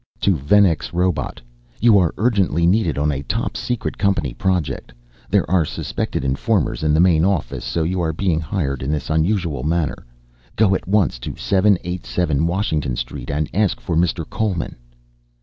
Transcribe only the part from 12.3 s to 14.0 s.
Washington Street and ask for